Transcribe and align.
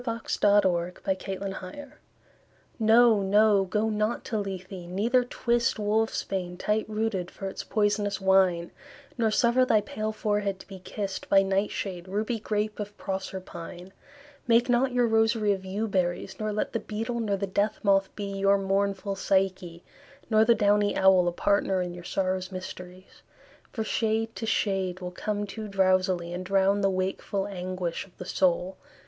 John 0.03 0.19
Keats 0.21 0.39
Ode 0.43 0.65
on 0.65 0.93
Melancholy 1.11 1.85
NO, 2.79 3.21
no, 3.21 3.65
go 3.65 3.87
not 3.87 4.25
to 4.25 4.39
Lethe, 4.39 4.71
neither 4.89 5.23
twist 5.23 5.77
Wolf's 5.77 6.23
bane, 6.23 6.57
tight 6.57 6.89
rooted, 6.89 7.29
for 7.29 7.45
its 7.47 7.63
poisonous 7.63 8.19
wine; 8.19 8.71
Nor 9.19 9.29
suffer 9.29 9.63
thy 9.63 9.81
pale 9.81 10.11
forehead 10.11 10.59
to 10.59 10.67
be 10.67 10.79
kiss'd 10.79 11.29
By 11.29 11.43
nightshade, 11.43 12.07
ruby 12.07 12.39
grape 12.39 12.79
of 12.79 12.97
Proserpine; 12.97 13.91
Make 14.47 14.69
not 14.69 14.91
your 14.91 15.05
rosary 15.05 15.51
of 15.53 15.63
yew 15.65 15.87
berries, 15.87 16.39
Nor 16.39 16.51
let 16.51 16.73
the 16.73 16.79
beetle, 16.79 17.19
nor 17.19 17.37
the 17.37 17.45
death 17.45 17.77
moth 17.83 18.09
be 18.15 18.23
Your 18.35 18.57
mournful 18.57 19.15
Psyche, 19.15 19.83
nor 20.31 20.43
the 20.43 20.55
downy 20.55 20.97
owl 20.97 21.27
A 21.27 21.31
partner 21.31 21.79
in 21.79 21.93
your 21.93 22.03
sorrow's 22.03 22.51
mysteries; 22.51 23.21
For 23.71 23.83
shade 23.83 24.35
to 24.37 24.47
shade 24.47 24.99
will 24.99 25.11
come 25.11 25.45
too 25.45 25.67
drowsily, 25.67 26.33
And 26.33 26.43
drown 26.43 26.81
the 26.81 26.89
wakeful 26.89 27.45
anguish 27.45 28.07
of 28.07 28.17
the 28.17 28.25
soul. 28.25 28.77